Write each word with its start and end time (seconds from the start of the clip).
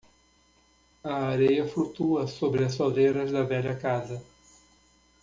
A 1.03 1.13
areia 1.27 1.67
flutua 1.67 2.25
sobre 2.25 2.65
as 2.65 2.73
soleiras 2.73 3.31
da 3.31 3.43
velha 3.43 3.75
casa. 3.75 4.19